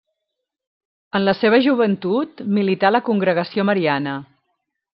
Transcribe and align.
En 1.19 1.23
la 1.29 1.35
seva 1.41 1.59
joventut 1.65 2.43
milità 2.59 2.89
a 2.89 2.93
la 2.97 3.03
Congregació 3.11 3.67
Mariana. 3.71 4.17